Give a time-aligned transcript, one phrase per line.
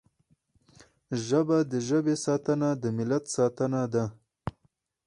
[1.25, 4.05] ژبه د ژبې ساتنه د ملت ساتنه ده